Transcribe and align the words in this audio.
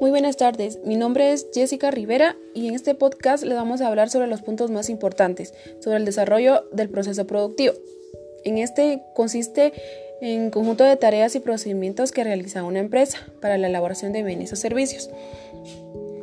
Muy 0.00 0.10
buenas 0.10 0.36
tardes, 0.36 0.78
mi 0.84 0.94
nombre 0.94 1.32
es 1.32 1.48
Jessica 1.52 1.90
Rivera 1.90 2.36
y 2.54 2.68
en 2.68 2.74
este 2.74 2.94
podcast 2.94 3.42
le 3.42 3.56
vamos 3.56 3.80
a 3.80 3.88
hablar 3.88 4.10
sobre 4.10 4.28
los 4.28 4.42
puntos 4.42 4.70
más 4.70 4.90
importantes 4.90 5.52
sobre 5.80 5.96
el 5.96 6.04
desarrollo 6.04 6.68
del 6.70 6.88
proceso 6.88 7.26
productivo. 7.26 7.74
En 8.44 8.58
este 8.58 9.02
consiste 9.16 9.72
en 10.20 10.50
conjunto 10.50 10.84
de 10.84 10.96
tareas 10.96 11.34
y 11.34 11.40
procedimientos 11.40 12.12
que 12.12 12.22
realiza 12.22 12.62
una 12.62 12.78
empresa 12.78 13.18
para 13.40 13.58
la 13.58 13.66
elaboración 13.66 14.12
de 14.12 14.22
bienes 14.22 14.52
o 14.52 14.56
servicios. 14.56 15.10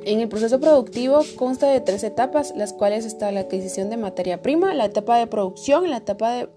En 0.06 0.22
el 0.22 0.30
proceso 0.30 0.62
productivo 0.62 1.20
consta 1.36 1.70
de 1.70 1.82
tres 1.82 2.06
etapas, 2.06 2.54
las 2.56 2.72
cuales 2.72 3.06
está 3.06 3.30
la 3.34 3.42
adquisición 3.42 3.90
de 3.90 3.98
materia 3.98 4.42
prima, 4.42 4.74
la 4.74 4.86
etapa 4.86 5.18
de 5.18 5.28
producción, 5.28 5.90
la 5.90 5.98
etapa 5.98 6.34
de, 6.34 6.50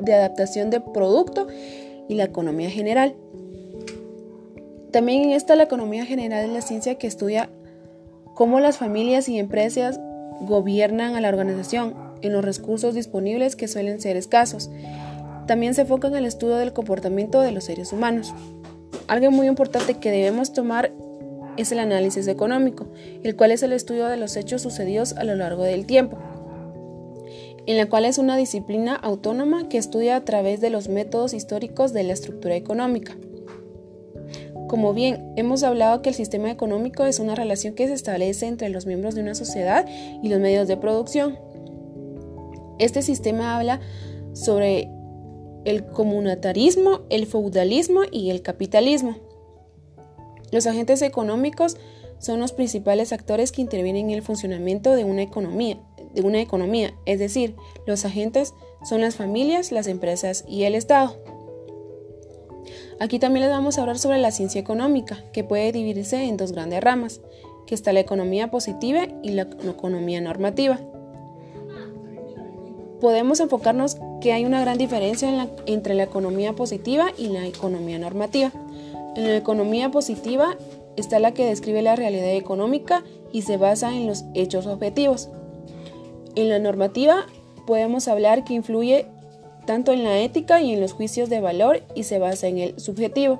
de 0.00 0.12
adaptación 0.12 0.68
de 0.68 0.82
producto 0.82 1.46
y 2.08 2.14
la 2.14 2.24
economía 2.24 2.68
general. 2.68 3.14
También 4.92 5.24
en 5.24 5.30
esta 5.32 5.54
la 5.54 5.64
economía 5.64 6.06
general 6.06 6.46
es 6.46 6.52
la 6.52 6.62
ciencia 6.62 6.96
que 6.96 7.06
estudia 7.06 7.50
cómo 8.34 8.60
las 8.60 8.78
familias 8.78 9.28
y 9.28 9.38
empresas 9.38 10.00
gobiernan 10.40 11.14
a 11.14 11.20
la 11.20 11.28
organización 11.28 11.94
en 12.22 12.32
los 12.32 12.44
recursos 12.44 12.94
disponibles 12.94 13.56
que 13.56 13.68
suelen 13.68 14.00
ser 14.00 14.16
escasos. 14.16 14.70
También 15.46 15.74
se 15.74 15.82
enfoca 15.82 16.08
en 16.08 16.16
el 16.16 16.24
estudio 16.24 16.56
del 16.56 16.72
comportamiento 16.72 17.40
de 17.40 17.52
los 17.52 17.64
seres 17.64 17.92
humanos. 17.92 18.34
Algo 19.08 19.30
muy 19.30 19.46
importante 19.46 19.94
que 19.94 20.10
debemos 20.10 20.52
tomar 20.52 20.92
es 21.56 21.72
el 21.72 21.80
análisis 21.80 22.28
económico, 22.28 22.86
el 23.22 23.34
cual 23.36 23.50
es 23.50 23.62
el 23.62 23.72
estudio 23.72 24.06
de 24.06 24.16
los 24.16 24.36
hechos 24.36 24.62
sucedidos 24.62 25.14
a 25.14 25.24
lo 25.24 25.34
largo 25.34 25.64
del 25.64 25.86
tiempo, 25.86 26.18
en 27.66 27.76
la 27.76 27.86
cual 27.86 28.04
es 28.04 28.18
una 28.18 28.36
disciplina 28.36 28.94
autónoma 28.94 29.68
que 29.68 29.78
estudia 29.78 30.16
a 30.16 30.24
través 30.24 30.60
de 30.60 30.70
los 30.70 30.88
métodos 30.88 31.34
históricos 31.34 31.92
de 31.92 32.04
la 32.04 32.12
estructura 32.12 32.54
económica. 32.54 33.16
Como 34.68 34.92
bien 34.92 35.32
hemos 35.36 35.62
hablado 35.62 36.02
que 36.02 36.10
el 36.10 36.14
sistema 36.14 36.50
económico 36.50 37.04
es 37.04 37.18
una 37.20 37.34
relación 37.34 37.74
que 37.74 37.88
se 37.88 37.94
establece 37.94 38.46
entre 38.46 38.68
los 38.68 38.84
miembros 38.84 39.14
de 39.14 39.22
una 39.22 39.34
sociedad 39.34 39.86
y 40.22 40.28
los 40.28 40.40
medios 40.40 40.68
de 40.68 40.76
producción. 40.76 41.38
Este 42.78 43.00
sistema 43.00 43.56
habla 43.56 43.80
sobre 44.34 44.90
el 45.64 45.86
comunitarismo, 45.86 47.00
el 47.08 47.26
feudalismo 47.26 48.02
y 48.12 48.30
el 48.30 48.42
capitalismo. 48.42 49.16
Los 50.52 50.66
agentes 50.66 51.00
económicos 51.00 51.76
son 52.18 52.38
los 52.38 52.52
principales 52.52 53.12
actores 53.12 53.52
que 53.52 53.62
intervienen 53.62 54.10
en 54.10 54.16
el 54.16 54.22
funcionamiento 54.22 54.94
de 54.94 55.04
una 55.04 55.22
economía, 55.22 55.78
de 56.14 56.22
una 56.22 56.40
economía, 56.40 56.94
es 57.06 57.18
decir, 57.18 57.56
los 57.86 58.04
agentes 58.04 58.54
son 58.88 59.00
las 59.00 59.16
familias, 59.16 59.72
las 59.72 59.86
empresas 59.86 60.44
y 60.46 60.64
el 60.64 60.74
Estado. 60.74 61.16
Aquí 63.00 63.18
también 63.18 63.46
les 63.46 63.54
vamos 63.54 63.78
a 63.78 63.82
hablar 63.82 63.98
sobre 63.98 64.18
la 64.18 64.32
ciencia 64.32 64.60
económica, 64.60 65.22
que 65.32 65.44
puede 65.44 65.70
dividirse 65.70 66.24
en 66.24 66.36
dos 66.36 66.52
grandes 66.52 66.82
ramas, 66.82 67.20
que 67.66 67.74
está 67.74 67.92
la 67.92 68.00
economía 68.00 68.50
positiva 68.50 69.06
y 69.22 69.30
la 69.30 69.42
economía 69.42 70.20
normativa. 70.20 70.80
Podemos 73.00 73.38
enfocarnos 73.38 73.96
que 74.20 74.32
hay 74.32 74.44
una 74.44 74.60
gran 74.60 74.78
diferencia 74.78 75.48
entre 75.66 75.94
la 75.94 76.02
economía 76.02 76.54
positiva 76.54 77.12
y 77.16 77.28
la 77.28 77.46
economía 77.46 77.98
normativa. 77.98 78.50
En 79.14 79.28
la 79.28 79.36
economía 79.36 79.90
positiva 79.90 80.56
está 80.96 81.20
la 81.20 81.32
que 81.32 81.46
describe 81.46 81.82
la 81.82 81.94
realidad 81.94 82.32
económica 82.32 83.04
y 83.32 83.42
se 83.42 83.56
basa 83.56 83.94
en 83.94 84.08
los 84.08 84.24
hechos 84.34 84.66
objetivos. 84.66 85.28
En 86.34 86.48
la 86.48 86.58
normativa 86.58 87.26
podemos 87.66 88.08
hablar 88.08 88.44
que 88.44 88.54
influye 88.54 89.06
tanto 89.68 89.92
en 89.92 90.02
la 90.02 90.18
ética 90.20 90.62
y 90.62 90.72
en 90.72 90.80
los 90.80 90.94
juicios 90.94 91.28
de 91.28 91.42
valor 91.42 91.82
y 91.94 92.04
se 92.04 92.18
basa 92.18 92.46
en 92.46 92.56
el 92.56 92.80
subjetivo. 92.80 93.38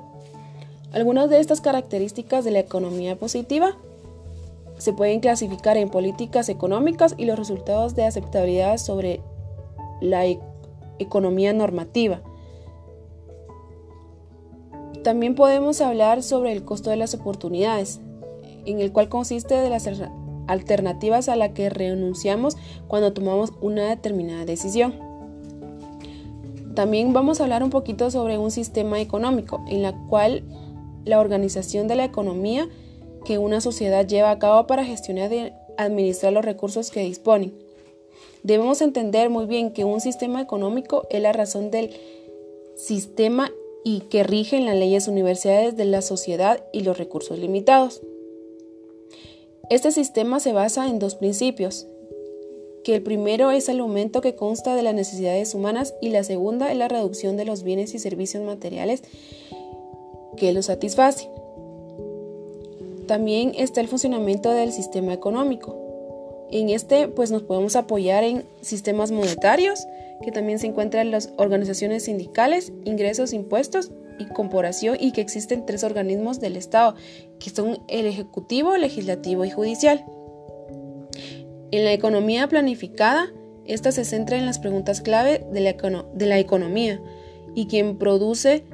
Algunas 0.92 1.30
de 1.30 1.40
estas 1.40 1.62
características 1.62 2.44
de 2.44 2.50
la 2.50 2.58
economía 2.58 3.16
positiva 3.16 3.78
se 4.76 4.92
pueden 4.92 5.20
clasificar 5.20 5.78
en 5.78 5.88
políticas 5.88 6.50
económicas 6.50 7.14
y 7.16 7.24
los 7.24 7.38
resultados 7.38 7.94
de 7.94 8.04
aceptabilidad 8.04 8.76
sobre 8.76 9.22
la 10.02 10.26
e-, 10.26 10.38
economía 10.98 11.54
normativa. 11.54 12.20
También 15.02 15.34
podemos 15.34 15.80
hablar 15.80 16.22
sobre 16.22 16.52
el 16.52 16.62
costo 16.62 16.90
de 16.90 16.96
las 16.96 17.14
oportunidades, 17.14 18.00
en 18.66 18.82
el 18.82 18.92
cual 18.92 19.08
consiste 19.08 19.54
de 19.54 19.70
las 19.70 19.88
alternativas 20.46 21.30
a 21.30 21.36
las 21.36 21.52
que 21.52 21.70
renunciamos 21.70 22.58
cuando 22.86 23.14
tomamos 23.14 23.54
una 23.62 23.88
determinada 23.88 24.44
decisión. 24.44 25.07
También 26.78 27.12
vamos 27.12 27.40
a 27.40 27.42
hablar 27.42 27.64
un 27.64 27.70
poquito 27.70 28.08
sobre 28.08 28.38
un 28.38 28.52
sistema 28.52 29.00
económico 29.00 29.64
en 29.66 29.82
la 29.82 30.00
cual 30.06 30.44
la 31.04 31.18
organización 31.18 31.88
de 31.88 31.96
la 31.96 32.04
economía 32.04 32.68
que 33.24 33.36
una 33.36 33.60
sociedad 33.60 34.06
lleva 34.06 34.30
a 34.30 34.38
cabo 34.38 34.68
para 34.68 34.84
gestionar 34.84 35.32
y 35.32 35.52
administrar 35.76 36.32
los 36.32 36.44
recursos 36.44 36.92
que 36.92 37.00
disponen. 37.00 37.52
Debemos 38.44 38.80
entender 38.80 39.28
muy 39.28 39.46
bien 39.46 39.72
que 39.72 39.82
un 39.82 40.00
sistema 40.00 40.40
económico 40.40 41.08
es 41.10 41.20
la 41.20 41.32
razón 41.32 41.72
del 41.72 41.96
sistema 42.76 43.50
y 43.82 44.02
que 44.02 44.22
rigen 44.22 44.64
las 44.64 44.76
leyes 44.76 45.08
universales 45.08 45.76
de 45.76 45.84
la 45.84 46.00
sociedad 46.00 46.62
y 46.72 46.82
los 46.82 46.96
recursos 46.96 47.40
limitados. 47.40 48.02
Este 49.68 49.90
sistema 49.90 50.38
se 50.38 50.52
basa 50.52 50.86
en 50.86 51.00
dos 51.00 51.16
principios, 51.16 51.88
que 52.88 52.94
el 52.94 53.02
primero 53.02 53.50
es 53.50 53.68
el 53.68 53.80
aumento 53.80 54.22
que 54.22 54.34
consta 54.34 54.74
de 54.74 54.82
las 54.82 54.94
necesidades 54.94 55.54
humanas 55.54 55.92
y 56.00 56.08
la 56.08 56.24
segunda 56.24 56.72
es 56.72 56.78
la 56.78 56.88
reducción 56.88 57.36
de 57.36 57.44
los 57.44 57.62
bienes 57.62 57.92
y 57.92 57.98
servicios 57.98 58.42
materiales 58.42 59.02
que 60.38 60.54
los 60.54 60.64
satisface. 60.64 61.28
También 63.06 63.52
está 63.58 63.82
el 63.82 63.88
funcionamiento 63.88 64.52
del 64.52 64.72
sistema 64.72 65.12
económico. 65.12 65.76
En 66.50 66.70
este 66.70 67.08
pues 67.08 67.30
nos 67.30 67.42
podemos 67.42 67.76
apoyar 67.76 68.24
en 68.24 68.46
sistemas 68.62 69.10
monetarios, 69.10 69.86
que 70.24 70.32
también 70.32 70.58
se 70.58 70.68
encuentran 70.68 71.10
las 71.10 71.34
organizaciones 71.36 72.04
sindicales, 72.04 72.72
ingresos, 72.86 73.34
impuestos 73.34 73.90
y 74.18 74.24
corporación 74.28 74.96
y 74.98 75.12
que 75.12 75.20
existen 75.20 75.66
tres 75.66 75.84
organismos 75.84 76.40
del 76.40 76.56
Estado, 76.56 76.94
que 77.38 77.50
son 77.50 77.80
el 77.86 78.06
Ejecutivo, 78.06 78.78
Legislativo 78.78 79.44
y 79.44 79.50
Judicial. 79.50 80.06
En 81.70 81.84
la 81.84 81.92
economía 81.92 82.48
planificada, 82.48 83.26
esta 83.66 83.92
se 83.92 84.04
centra 84.04 84.38
en 84.38 84.46
las 84.46 84.58
preguntas 84.58 85.02
clave 85.02 85.44
de 85.52 85.60
la, 85.60 86.04
de 86.14 86.26
la 86.26 86.38
economía 86.38 87.00
y 87.54 87.66
quien 87.66 87.98
produce 87.98 88.64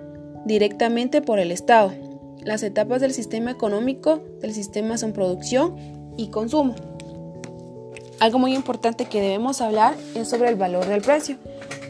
directamente 0.44 1.20
por 1.20 1.40
el 1.40 1.50
Estado. 1.50 1.92
Las 2.44 2.62
etapas 2.62 3.00
del 3.00 3.12
sistema 3.12 3.50
económico 3.50 4.20
del 4.40 4.52
sistema 4.54 4.98
son 4.98 5.12
producción 5.12 5.74
y 6.16 6.28
consumo. 6.28 6.76
Algo 8.20 8.38
muy 8.38 8.54
importante 8.54 9.06
que 9.06 9.20
debemos 9.20 9.60
hablar 9.60 9.94
es 10.14 10.28
sobre 10.28 10.48
el 10.48 10.54
valor 10.54 10.86
del 10.86 11.02
precio. 11.02 11.36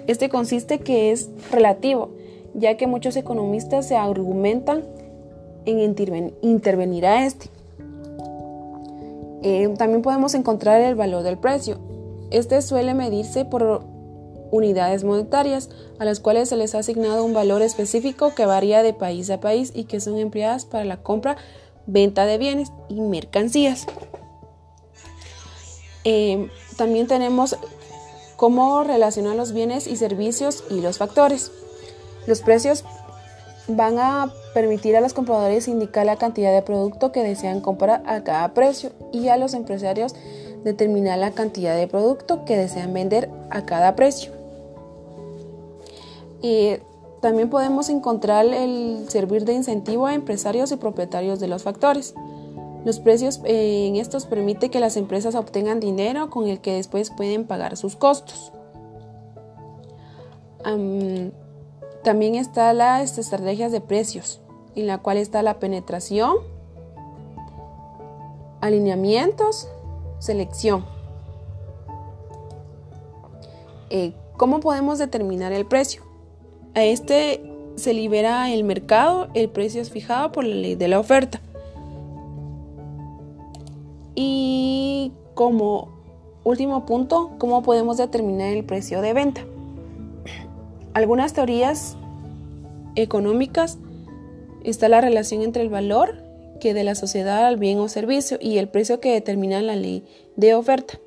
Este 0.06 0.28
consiste 0.28 0.78
que 0.78 1.12
es 1.12 1.28
relativo, 1.50 2.10
ya 2.54 2.76
que 2.76 2.86
muchos 2.86 3.16
economistas 3.16 3.86
se 3.86 3.96
argumentan 3.96 4.84
en 5.66 5.94
intervenir 6.42 7.06
a 7.06 7.26
este. 7.26 7.53
Eh, 9.44 9.68
también 9.76 10.00
podemos 10.00 10.34
encontrar 10.34 10.80
el 10.80 10.94
valor 10.94 11.22
del 11.22 11.36
precio. 11.36 11.78
Este 12.30 12.62
suele 12.62 12.94
medirse 12.94 13.44
por 13.44 13.84
unidades 14.50 15.04
monetarias, 15.04 15.68
a 15.98 16.06
las 16.06 16.18
cuales 16.18 16.48
se 16.48 16.56
les 16.56 16.74
ha 16.74 16.78
asignado 16.78 17.22
un 17.22 17.34
valor 17.34 17.60
específico 17.60 18.34
que 18.34 18.46
varía 18.46 18.82
de 18.82 18.94
país 18.94 19.28
a 19.28 19.40
país 19.40 19.70
y 19.74 19.84
que 19.84 20.00
son 20.00 20.18
empleadas 20.18 20.64
para 20.64 20.86
la 20.86 20.96
compra, 20.96 21.36
venta 21.86 22.24
de 22.24 22.38
bienes 22.38 22.72
y 22.88 23.02
mercancías. 23.02 23.86
Eh, 26.04 26.48
también 26.78 27.06
tenemos 27.06 27.58
cómo 28.36 28.82
relacionar 28.82 29.36
los 29.36 29.52
bienes 29.52 29.86
y 29.86 29.96
servicios 29.96 30.64
y 30.70 30.80
los 30.80 30.96
factores. 30.96 31.52
Los 32.26 32.40
precios 32.40 32.82
van 33.68 33.98
a 33.98 34.32
permitir 34.52 34.96
a 34.96 35.00
los 35.00 35.14
compradores 35.14 35.68
indicar 35.68 36.06
la 36.06 36.16
cantidad 36.16 36.52
de 36.52 36.62
producto 36.62 37.12
que 37.12 37.22
desean 37.22 37.60
comprar 37.60 38.02
a 38.06 38.22
cada 38.22 38.52
precio 38.54 38.90
y 39.12 39.28
a 39.28 39.36
los 39.36 39.54
empresarios 39.54 40.14
determinar 40.64 41.18
la 41.18 41.30
cantidad 41.30 41.76
de 41.76 41.86
producto 41.86 42.44
que 42.44 42.56
desean 42.56 42.92
vender 42.92 43.30
a 43.50 43.64
cada 43.64 43.96
precio. 43.96 44.32
Y 46.42 46.76
también 47.20 47.48
podemos 47.48 47.88
encontrar 47.88 48.46
el 48.46 49.06
servir 49.08 49.44
de 49.44 49.54
incentivo 49.54 50.06
a 50.06 50.14
empresarios 50.14 50.72
y 50.72 50.76
propietarios 50.76 51.40
de 51.40 51.48
los 51.48 51.62
factores. 51.62 52.14
Los 52.84 53.00
precios 53.00 53.40
eh, 53.44 53.86
en 53.86 53.96
estos 53.96 54.26
permite 54.26 54.70
que 54.70 54.78
las 54.78 54.98
empresas 54.98 55.34
obtengan 55.34 55.80
dinero 55.80 56.28
con 56.28 56.48
el 56.48 56.60
que 56.60 56.74
después 56.74 57.10
pueden 57.10 57.46
pagar 57.46 57.78
sus 57.78 57.96
costos. 57.96 58.52
También 62.04 62.34
está 62.34 62.74
las 62.74 63.16
estrategias 63.16 63.72
de 63.72 63.80
precios, 63.80 64.42
en 64.76 64.86
la 64.86 64.98
cual 64.98 65.16
está 65.16 65.42
la 65.42 65.58
penetración, 65.58 66.36
alineamientos, 68.60 69.68
selección. 70.18 70.84
Eh, 73.88 74.12
¿Cómo 74.36 74.60
podemos 74.60 74.98
determinar 74.98 75.52
el 75.52 75.64
precio? 75.64 76.02
A 76.74 76.84
este 76.84 77.42
se 77.76 77.94
libera 77.94 78.52
el 78.52 78.64
mercado, 78.64 79.28
el 79.32 79.48
precio 79.48 79.80
es 79.80 79.90
fijado 79.90 80.30
por 80.30 80.44
la 80.44 80.56
ley 80.56 80.74
de 80.74 80.88
la 80.88 81.00
oferta. 81.00 81.40
Y 84.14 85.10
como 85.32 85.88
último 86.44 86.84
punto, 86.84 87.30
¿cómo 87.38 87.62
podemos 87.62 87.96
determinar 87.96 88.48
el 88.48 88.64
precio 88.64 89.00
de 89.00 89.14
venta? 89.14 89.46
Algunas 90.94 91.32
teorías 91.32 91.96
económicas 92.94 93.78
está 94.62 94.88
la 94.88 95.00
relación 95.00 95.42
entre 95.42 95.62
el 95.62 95.68
valor 95.68 96.14
que 96.60 96.72
de 96.72 96.84
la 96.84 96.94
sociedad 96.94 97.44
al 97.44 97.56
bien 97.56 97.78
o 97.80 97.88
servicio 97.88 98.38
y 98.40 98.58
el 98.58 98.68
precio 98.68 99.00
que 99.00 99.12
determina 99.12 99.60
la 99.60 99.74
ley 99.74 100.04
de 100.36 100.54
oferta. 100.54 100.98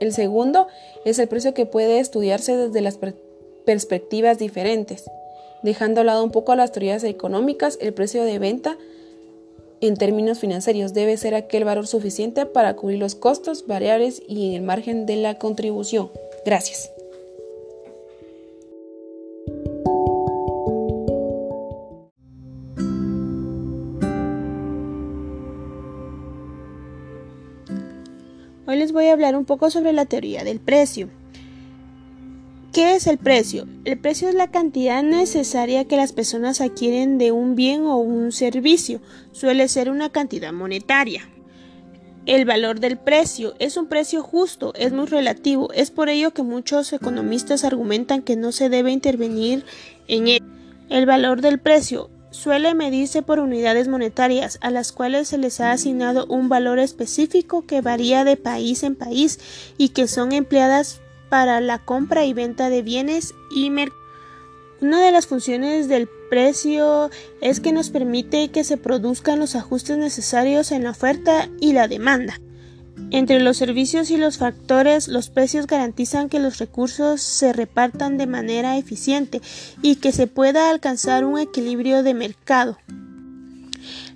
El 0.00 0.12
segundo 0.12 0.68
es 1.04 1.18
el 1.18 1.26
precio 1.26 1.52
que 1.52 1.66
puede 1.66 1.98
estudiarse 1.98 2.56
desde 2.56 2.80
las 2.80 2.98
perspectivas 3.66 4.38
diferentes. 4.38 5.10
Dejando 5.64 6.00
a 6.00 6.04
lado 6.04 6.22
un 6.22 6.30
poco 6.30 6.54
las 6.54 6.70
teorías 6.70 7.02
económicas, 7.02 7.76
el 7.80 7.92
precio 7.92 8.22
de 8.22 8.38
venta 8.38 8.78
en 9.80 9.96
términos 9.96 10.38
financieros 10.38 10.94
debe 10.94 11.16
ser 11.16 11.34
aquel 11.34 11.64
valor 11.64 11.88
suficiente 11.88 12.46
para 12.46 12.76
cubrir 12.76 13.00
los 13.00 13.16
costos 13.16 13.66
variables 13.66 14.22
y 14.28 14.48
en 14.48 14.54
el 14.54 14.62
margen 14.62 15.06
de 15.06 15.16
la 15.16 15.38
contribución. 15.38 16.10
Gracias. 16.44 16.92
Les 28.78 28.92
voy 28.92 29.06
a 29.06 29.12
hablar 29.12 29.34
un 29.34 29.44
poco 29.44 29.70
sobre 29.70 29.92
la 29.92 30.06
teoría 30.06 30.44
del 30.44 30.60
precio. 30.60 31.10
¿Qué 32.72 32.94
es 32.94 33.08
el 33.08 33.18
precio? 33.18 33.66
El 33.84 33.98
precio 33.98 34.28
es 34.28 34.36
la 34.36 34.52
cantidad 34.52 35.02
necesaria 35.02 35.86
que 35.86 35.96
las 35.96 36.12
personas 36.12 36.60
adquieren 36.60 37.18
de 37.18 37.32
un 37.32 37.56
bien 37.56 37.86
o 37.86 37.96
un 37.96 38.30
servicio. 38.30 39.00
Suele 39.32 39.66
ser 39.66 39.90
una 39.90 40.10
cantidad 40.10 40.52
monetaria. 40.52 41.28
El 42.24 42.44
valor 42.44 42.78
del 42.78 42.98
precio 42.98 43.54
es 43.58 43.76
un 43.76 43.88
precio 43.88 44.22
justo, 44.22 44.72
es 44.76 44.92
muy 44.92 45.06
relativo. 45.06 45.72
Es 45.72 45.90
por 45.90 46.08
ello 46.08 46.32
que 46.32 46.44
muchos 46.44 46.92
economistas 46.92 47.64
argumentan 47.64 48.22
que 48.22 48.36
no 48.36 48.52
se 48.52 48.68
debe 48.68 48.92
intervenir 48.92 49.64
en 50.06 50.28
él. 50.28 50.42
El 50.88 51.04
valor 51.04 51.40
del 51.40 51.58
precio 51.58 52.10
suele 52.38 52.74
medirse 52.74 53.22
por 53.22 53.40
unidades 53.40 53.88
monetarias 53.88 54.58
a 54.60 54.70
las 54.70 54.92
cuales 54.92 55.28
se 55.28 55.38
les 55.38 55.60
ha 55.60 55.72
asignado 55.72 56.26
un 56.26 56.48
valor 56.48 56.78
específico 56.78 57.66
que 57.66 57.80
varía 57.80 58.24
de 58.24 58.36
país 58.36 58.84
en 58.84 58.94
país 58.94 59.40
y 59.76 59.90
que 59.90 60.06
son 60.06 60.32
empleadas 60.32 61.00
para 61.28 61.60
la 61.60 61.78
compra 61.84 62.24
y 62.24 62.32
venta 62.32 62.70
de 62.70 62.82
bienes 62.82 63.34
y 63.50 63.70
mercancías. 63.70 63.98
Una 64.80 65.02
de 65.02 65.10
las 65.10 65.26
funciones 65.26 65.88
del 65.88 66.08
precio 66.30 67.10
es 67.40 67.58
que 67.58 67.72
nos 67.72 67.90
permite 67.90 68.52
que 68.52 68.62
se 68.62 68.76
produzcan 68.76 69.40
los 69.40 69.56
ajustes 69.56 69.98
necesarios 69.98 70.70
en 70.70 70.84
la 70.84 70.90
oferta 70.90 71.48
y 71.60 71.72
la 71.72 71.88
demanda. 71.88 72.40
Entre 73.10 73.40
los 73.40 73.56
servicios 73.56 74.10
y 74.10 74.16
los 74.16 74.38
factores, 74.38 75.08
los 75.08 75.30
precios 75.30 75.66
garantizan 75.66 76.28
que 76.28 76.40
los 76.40 76.58
recursos 76.58 77.22
se 77.22 77.52
repartan 77.52 78.18
de 78.18 78.26
manera 78.26 78.76
eficiente 78.76 79.40
y 79.82 79.96
que 79.96 80.12
se 80.12 80.26
pueda 80.26 80.68
alcanzar 80.70 81.24
un 81.24 81.38
equilibrio 81.38 82.02
de 82.02 82.14
mercado. 82.14 82.76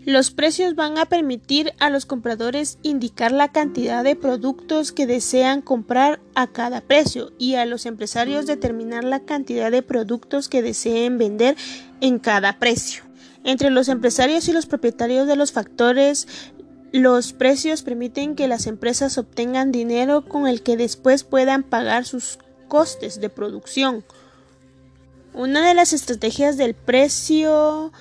Los 0.05 0.32
precios 0.32 0.75
van 0.75 0.99
a 0.99 1.06
permitir 1.06 1.73
a 1.79 1.88
los 1.88 2.06
compradores 2.06 2.79
indicar 2.82 3.31
la 3.31 3.52
cantidad 3.52 4.02
de 4.02 4.17
productos 4.17 4.90
que 4.90 5.06
desean 5.06 5.62
comprar 5.62 6.19
a 6.34 6.49
cada 6.49 6.81
precio 6.81 7.31
y 7.38 7.55
a 7.55 7.67
los 7.67 7.87
empresarios 7.87 8.46
determinar 8.46 9.05
la 9.05 9.20
cantidad 9.20 9.70
de 9.70 9.82
productos 9.82 10.49
que 10.49 10.61
deseen 10.61 11.19
vender 11.19 11.56
en 12.00 12.19
cada 12.19 12.58
precio. 12.58 13.05
Entre 13.44 13.70
los 13.70 13.88
empresarios 13.88 14.49
y 14.49 14.52
los 14.52 14.67
propietarios 14.67 15.29
de 15.29 15.37
los 15.37 15.52
factores, 15.52 16.26
los 16.93 17.33
precios 17.33 17.83
permiten 17.83 18.37
que 18.37 18.49
las 18.49 18.67
empresas 18.67 19.17
obtengan 19.17 19.73
dinero 19.73 20.27
con 20.27 20.47
el 20.47 20.62
que 20.62 20.77
después 20.77 21.25
puedan 21.25 21.62
pagar 21.62 22.05
sus 22.05 22.39
costes 22.69 23.21
de 23.21 23.31
producción. 23.31 24.05
Una 25.33 25.67
de 25.67 25.75
las 25.75 25.94
estrategias 25.94 26.59
del 26.59 26.75
precio 26.75 27.93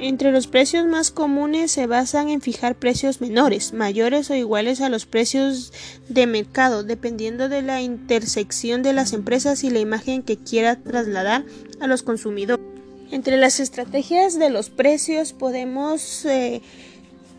entre 0.00 0.32
los 0.32 0.46
precios 0.46 0.86
más 0.86 1.10
comunes 1.10 1.70
se 1.70 1.86
basan 1.86 2.30
en 2.30 2.40
fijar 2.40 2.74
precios 2.74 3.20
menores, 3.20 3.74
mayores 3.74 4.30
o 4.30 4.34
iguales 4.34 4.80
a 4.80 4.88
los 4.88 5.04
precios 5.04 5.74
de 6.08 6.26
mercado, 6.26 6.84
dependiendo 6.84 7.50
de 7.50 7.60
la 7.60 7.82
intersección 7.82 8.82
de 8.82 8.94
las 8.94 9.12
empresas 9.12 9.62
y 9.62 9.68
la 9.68 9.80
imagen 9.80 10.22
que 10.22 10.38
quiera 10.38 10.76
trasladar 10.76 11.44
a 11.80 11.86
los 11.86 12.02
consumidores. 12.02 12.69
Entre 13.10 13.36
las 13.36 13.58
estrategias 13.58 14.38
de 14.38 14.50
los 14.50 14.70
precios 14.70 15.32
podemos 15.32 16.24
eh, 16.26 16.62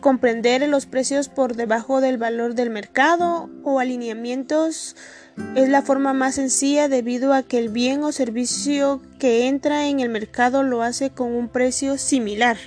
comprender 0.01 0.67
los 0.67 0.85
precios 0.85 1.29
por 1.29 1.55
debajo 1.55 2.01
del 2.01 2.17
valor 2.17 2.55
del 2.55 2.69
mercado 2.69 3.49
o 3.63 3.79
alineamientos 3.79 4.97
es 5.55 5.69
la 5.69 5.81
forma 5.81 6.11
más 6.11 6.35
sencilla 6.35 6.89
debido 6.89 7.33
a 7.33 7.43
que 7.43 7.57
el 7.57 7.69
bien 7.69 8.03
o 8.03 8.11
servicio 8.11 9.01
que 9.17 9.47
entra 9.47 9.87
en 9.87 10.01
el 10.01 10.09
mercado 10.09 10.63
lo 10.63 10.81
hace 10.81 11.11
con 11.11 11.33
un 11.33 11.47
precio 11.47 11.97
similar. 11.97 12.57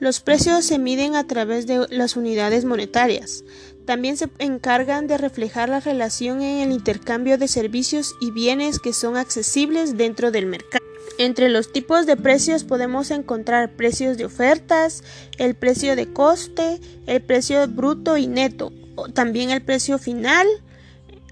Los 0.00 0.18
precios 0.18 0.64
se 0.64 0.80
miden 0.80 1.14
a 1.14 1.28
través 1.28 1.68
de 1.68 1.86
las 1.88 2.16
unidades 2.16 2.64
monetarias. 2.64 3.44
También 3.86 4.16
se 4.16 4.28
encargan 4.38 5.06
de 5.06 5.18
reflejar 5.18 5.68
la 5.68 5.78
relación 5.78 6.42
en 6.42 6.58
el 6.58 6.72
intercambio 6.72 7.38
de 7.38 7.46
servicios 7.46 8.16
y 8.20 8.32
bienes 8.32 8.80
que 8.80 8.92
son 8.92 9.16
accesibles 9.16 9.96
dentro 9.96 10.32
del 10.32 10.46
mercado. 10.46 10.91
Entre 11.22 11.48
los 11.48 11.70
tipos 11.70 12.04
de 12.04 12.16
precios 12.16 12.64
podemos 12.64 13.12
encontrar 13.12 13.70
precios 13.70 14.16
de 14.16 14.24
ofertas, 14.24 15.04
el 15.38 15.54
precio 15.54 15.94
de 15.94 16.12
coste, 16.12 16.80
el 17.06 17.22
precio 17.22 17.68
bruto 17.68 18.16
y 18.16 18.26
neto, 18.26 18.72
también 19.14 19.50
el 19.50 19.62
precio 19.62 20.00
final, 20.00 20.48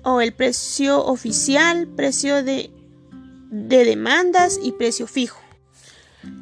o 0.05 0.21
el 0.21 0.33
precio 0.33 1.05
oficial, 1.05 1.89
precio 1.89 2.45
de, 2.45 2.71
demandas 3.51 4.61
y 4.63 4.71
precio 4.71 5.09
fijo. 5.09 5.41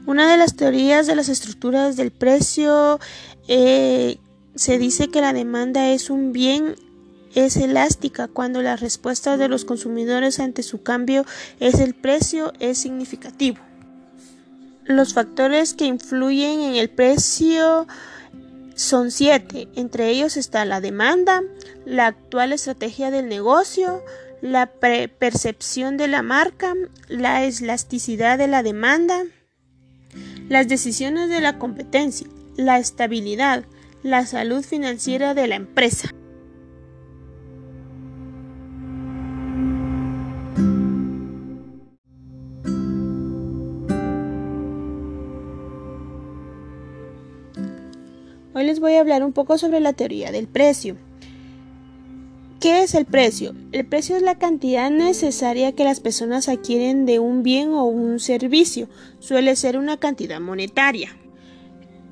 Una 0.04 0.30
de 0.30 0.36
las 0.36 0.54
teorías 0.54 1.06
de 1.06 1.16
las 1.16 1.30
estructuras 1.30 1.96
del 1.96 2.10
precio 2.10 3.00
eh, 3.48 4.18
se 4.56 4.76
dice 4.76 5.08
que 5.08 5.22
la 5.22 5.32
demanda 5.32 5.88
es 5.88 6.10
un 6.10 6.34
bien 6.34 6.74
es 7.34 7.56
elástica 7.56 8.28
cuando 8.28 8.62
la 8.62 8.76
respuesta 8.76 9.36
de 9.36 9.48
los 9.48 9.64
consumidores 9.64 10.40
ante 10.40 10.62
su 10.62 10.82
cambio 10.82 11.24
es 11.60 11.80
el 11.80 11.94
precio 11.94 12.52
es 12.60 12.78
significativo. 12.78 13.58
Los 14.84 15.12
factores 15.12 15.74
que 15.74 15.84
influyen 15.84 16.60
en 16.60 16.74
el 16.76 16.88
precio 16.88 17.86
son 18.74 19.10
siete. 19.10 19.68
Entre 19.74 20.08
ellos 20.08 20.36
está 20.36 20.64
la 20.64 20.80
demanda, 20.80 21.42
la 21.84 22.06
actual 22.06 22.52
estrategia 22.52 23.10
del 23.10 23.28
negocio, 23.28 24.02
la 24.40 24.66
percepción 24.66 25.96
de 25.96 26.08
la 26.08 26.22
marca, 26.22 26.74
la 27.08 27.44
elasticidad 27.44 28.38
de 28.38 28.46
la 28.46 28.62
demanda, 28.62 29.24
las 30.48 30.68
decisiones 30.68 31.28
de 31.28 31.40
la 31.40 31.58
competencia, 31.58 32.26
la 32.56 32.78
estabilidad, 32.78 33.64
la 34.02 34.24
salud 34.26 34.64
financiera 34.64 35.34
de 35.34 35.48
la 35.48 35.56
empresa. 35.56 36.14
Voy 48.78 48.94
a 48.94 49.00
hablar 49.00 49.22
un 49.24 49.32
poco 49.32 49.58
sobre 49.58 49.80
la 49.80 49.92
teoría 49.92 50.32
del 50.32 50.48
precio. 50.48 50.96
¿Qué 52.60 52.82
es 52.82 52.94
el 52.94 53.04
precio? 53.04 53.54
El 53.70 53.86
precio 53.86 54.16
es 54.16 54.22
la 54.22 54.36
cantidad 54.36 54.90
necesaria 54.90 55.72
que 55.72 55.84
las 55.84 56.00
personas 56.00 56.48
adquieren 56.48 57.06
de 57.06 57.20
un 57.20 57.44
bien 57.44 57.72
o 57.72 57.84
un 57.84 58.18
servicio. 58.18 58.88
Suele 59.20 59.54
ser 59.54 59.78
una 59.78 59.96
cantidad 59.96 60.40
monetaria. 60.40 61.16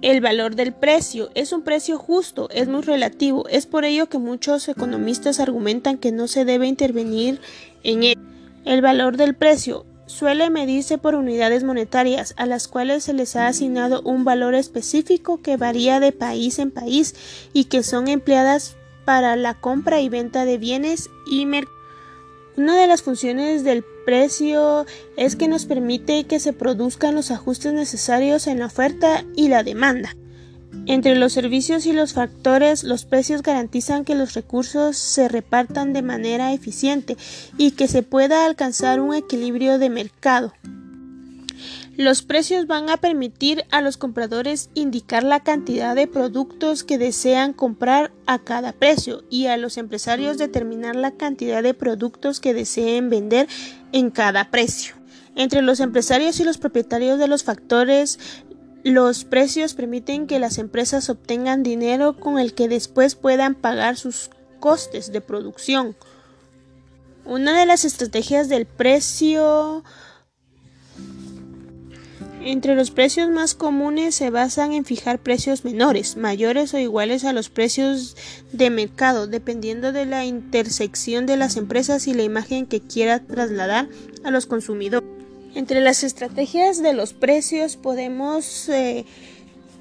El 0.03 0.21
valor 0.21 0.55
del 0.55 0.73
precio 0.73 1.31
es 1.35 1.53
un 1.53 1.63
precio 1.63 1.99
justo, 1.99 2.49
es 2.51 2.69
muy 2.69 2.83
relativo. 2.83 3.49
Es 3.49 3.67
por 3.67 3.85
ello 3.85 4.09
que 4.09 4.19
muchos 4.19 4.69
economistas 4.69 5.41
argumentan 5.41 5.99
que 5.99 6.13
no 6.13 6.29
se 6.29 6.45
debe 6.45 6.69
intervenir 6.69 7.41
en 7.83 8.05
él. 8.05 8.19
El 8.65 8.83
valor 8.83 9.17
del 9.17 9.35
precio 9.35 9.85
suele 10.07 10.51
medirse 10.51 10.99
por 10.99 11.15
unidades 11.15 11.65
monetarias 11.65 12.35
a 12.37 12.47
las 12.47 12.69
cuales 12.69 13.05
se 13.05 13.13
les 13.13 13.37
ha 13.37 13.47
asignado 13.47 14.03
un 14.03 14.25
valor 14.25 14.55
específico 14.55 15.43
que 15.43 15.57
varía 15.57 16.01
de 16.01 16.13
país 16.13 16.59
en 16.59 16.71
país 16.71 17.15
y 17.53 17.65
que 17.65 17.83
son 17.83 18.09
empleadas 18.09 18.77
para 19.05 19.37
la 19.37 19.55
compra 19.55 20.01
y 20.01 20.09
venta 20.09 20.45
de 20.45 20.59
bienes 20.59 21.11
y 21.31 21.47
mercancías. 21.47 21.77
Una 22.57 22.81
de 22.81 22.87
las 22.87 23.03
funciones 23.03 23.65
del 23.65 23.85
precio 24.07 24.87
es 25.19 25.37
que 25.37 25.47
nos 25.47 25.67
permite 25.67 26.25
que 26.25 26.41
se 26.41 26.55
produzcan 26.55 27.15
los 27.15 27.31
ajustes 27.31 27.75
necesarios 27.75 28.47
en 28.47 28.61
la 28.61 28.67
oferta 28.67 29.27
y 29.35 29.49
la 29.49 29.63
demanda. 29.63 30.17
Entre 30.85 31.17
los 31.17 31.33
servicios 31.33 31.87
y 31.87 31.93
los 31.93 32.13
factores, 32.13 32.85
los 32.85 33.05
precios 33.05 33.43
garantizan 33.43 34.05
que 34.05 34.15
los 34.15 34.35
recursos 34.35 34.97
se 34.97 35.29
repartan 35.29 35.93
de 35.93 36.03
manera 36.03 36.53
eficiente 36.53 37.17
y 37.57 37.73
que 37.73 37.89
se 37.89 38.03
pueda 38.03 38.45
alcanzar 38.45 39.01
un 39.01 39.15
equilibrio 39.15 39.79
de 39.79 39.91
mercado. 39.91 40.53
Los 41.97 42.21
precios 42.21 42.67
van 42.67 42.91
a 42.91 42.99
permitir 42.99 43.65
a 43.71 43.81
los 43.81 43.97
compradores 43.97 44.69
indicar 44.75 45.25
la 45.25 45.41
cantidad 45.41 45.95
de 45.95 46.07
productos 46.07 46.85
que 46.85 46.99
desean 46.99 47.55
comprar 47.55 48.13
a 48.27 48.39
cada 48.39 48.73
precio 48.73 49.25
y 49.31 49.47
a 49.47 49.57
los 49.57 49.79
empresarios 49.79 50.37
determinar 50.37 50.95
la 50.95 51.13
cantidad 51.13 51.63
de 51.63 51.73
productos 51.73 52.39
que 52.39 52.53
deseen 52.53 53.09
vender 53.09 53.49
en 53.93 54.11
cada 54.11 54.51
precio. 54.51 54.95
Entre 55.37 55.63
los 55.63 55.81
empresarios 55.81 56.39
y 56.41 56.45
los 56.45 56.59
propietarios 56.59 57.19
de 57.19 57.29
los 57.29 57.45
factores, 57.45 58.19
los 58.91 59.25
precios 59.25 59.75
permiten 59.75 60.27
que 60.27 60.39
las 60.39 60.59
empresas 60.59 61.11
obtengan 61.11 61.63
dinero 61.63 62.19
con 62.19 62.39
el 62.39 62.55
que 62.55 62.69
después 62.69 63.17
puedan 63.17 63.55
pagar 63.57 63.97
sus 63.97 64.31
costes 64.61 65.13
de 65.13 65.21
producción. 65.21 65.97
Una 67.25 67.59
de 67.59 67.67
las 67.67 67.85
estrategias 67.85 68.49
del 68.49 68.65
precio 68.65 69.83
entre 72.45 72.77
los 72.77 72.93
precios 72.93 73.29
más 73.29 73.57
comunes 73.57 74.15
se 74.15 74.31
basan 74.31 74.73
en 74.73 74.85
fijar 74.85 75.19
precios 75.19 75.65
menores, 75.65 76.17
mayores 76.17 76.73
o 76.73 76.79
iguales 76.79 77.25
a 77.25 77.33
los 77.33 77.49
precios 77.49 78.17
de 78.53 78.71
mercado, 78.71 79.27
dependiendo 79.27 79.91
de 79.91 80.07
la 80.07 80.25
intersección 80.25 81.27
de 81.27 81.37
las 81.37 81.57
empresas 81.57 82.07
y 82.07 82.15
la 82.15 82.23
imagen 82.23 82.67
que 82.67 82.81
quiera 82.81 83.19
trasladar 83.19 83.89
a 84.23 84.31
los 84.31 84.47
consumidores. 84.47 85.26
Entre 85.57 85.81
las 85.81 86.05
estrategias 86.05 86.83
de 86.83 86.93
los 86.93 87.15
precios 87.15 87.79
podemos 87.79 88.69
eh, 88.69 89.07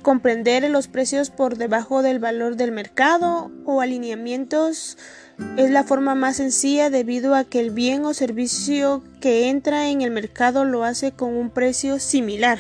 comprender 0.04 0.70
los 0.70 0.88
precios 0.88 1.32
por 1.32 1.58
debajo 1.58 2.02
del 2.02 2.18
valor 2.18 2.56
del 2.56 2.72
mercado 2.72 3.52
o 3.66 3.82
alineamientos 3.82 4.98
es 5.58 5.70
la 5.70 5.84
forma 5.84 6.16
más 6.16 6.38
sencilla 6.38 6.90
debido 6.90 7.36
a 7.36 7.44
que 7.44 7.60
el 7.60 7.72
bien 7.72 8.06
o 8.06 8.14
servicio 8.14 9.04
que 9.20 9.50
entra 9.50 9.90
en 9.90 10.02
el 10.02 10.12
mercado 10.12 10.64
lo 10.64 10.86
hace 10.86 11.12
con 11.12 11.36
un 11.36 11.50
precio 11.50 12.00
similar. 12.00 12.60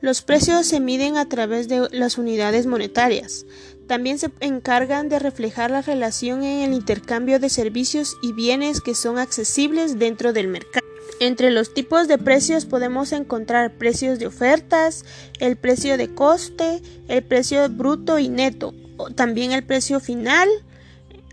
Los 0.00 0.22
precios 0.22 0.64
se 0.64 0.78
miden 0.78 1.16
a 1.16 1.28
través 1.28 1.66
de 1.66 1.88
las 1.90 2.18
unidades 2.18 2.66
monetarias. 2.66 3.46
También 3.88 4.20
se 4.20 4.30
encargan 4.38 5.08
de 5.08 5.18
reflejar 5.18 5.72
la 5.72 5.82
relación 5.82 6.44
en 6.44 6.60
el 6.60 6.72
intercambio 6.72 7.40
de 7.40 7.48
servicios 7.48 8.16
y 8.22 8.32
bienes 8.32 8.80
que 8.80 8.94
son 8.94 9.18
accesibles 9.18 9.98
dentro 9.98 10.32
del 10.32 10.46
mercado. 10.46 10.85
Entre 11.18 11.50
los 11.50 11.72
tipos 11.72 12.08
de 12.08 12.18
precios 12.18 12.66
podemos 12.66 13.12
encontrar 13.12 13.72
precios 13.72 14.18
de 14.18 14.26
ofertas, 14.26 15.04
el 15.40 15.56
precio 15.56 15.96
de 15.96 16.14
coste, 16.14 16.82
el 17.08 17.22
precio 17.22 17.68
bruto 17.70 18.18
y 18.18 18.28
neto, 18.28 18.74
también 19.14 19.52
el 19.52 19.64
precio 19.64 20.00
final, 20.00 20.48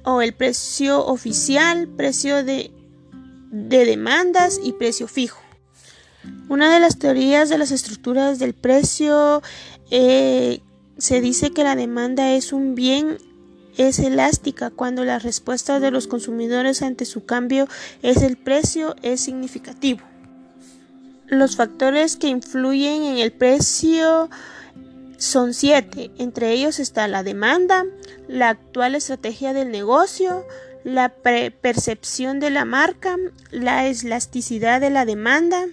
o 0.04 0.22
el 0.22 0.34
precio 0.34 1.06
oficial, 1.06 1.88
precio 1.88 2.44
de, 2.44 2.72
demandas 3.52 4.60
y 4.64 4.74
precio 4.74 5.08
fijo. 5.08 5.42
Una 6.50 6.74
de 6.74 6.80
las 6.80 7.00
teorías 7.00 7.50
de 7.50 7.58
las 7.58 7.72
estructuras 7.72 8.40
del 8.40 8.54
precio 8.54 9.42
eh, 9.92 10.62
se 10.98 11.20
dice 11.22 11.52
que 11.52 11.64
la 11.64 11.76
demanda 11.76 12.34
es 12.34 12.54
un 12.54 12.76
bien 12.76 13.18
es 13.78 14.00
elástica 14.00 14.70
cuando 14.70 15.04
la 15.04 15.20
respuesta 15.20 15.80
de 15.80 15.92
los 15.92 16.08
consumidores 16.08 16.82
ante 16.82 17.06
su 17.06 17.26
cambio 17.26 17.68
es 18.02 18.22
el 18.22 18.38
precio 18.38 18.96
es 19.02 19.22
significativo. 19.22 20.02
Los 21.28 21.56
factores 21.56 22.16
que 22.16 22.28
influyen 22.28 23.04
en 23.04 23.18
el 23.18 23.32
precio 23.32 24.30
son 25.18 25.54
siete. 25.54 26.12
Entre 26.18 26.52
ellos 26.52 26.80
está 26.80 27.08
la 27.08 27.24
demanda, 27.24 27.86
la 28.28 28.50
actual 28.50 28.94
estrategia 28.96 29.54
del 29.54 29.72
negocio, 29.72 30.46
la 30.84 31.10
percepción 31.10 32.40
de 32.40 32.50
la 32.50 32.66
marca, 32.66 33.16
la 33.52 33.88
elasticidad 33.88 34.82
de 34.82 34.90
la 34.90 35.06
demanda, 35.06 35.66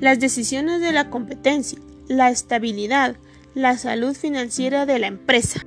las 0.00 0.18
decisiones 0.18 0.80
de 0.80 0.92
la 0.92 1.10
competencia, 1.10 1.78
la 2.08 2.30
estabilidad, 2.30 3.16
la 3.54 3.76
salud 3.76 4.16
financiera 4.16 4.86
de 4.86 4.98
la 4.98 5.08
empresa. 5.08 5.64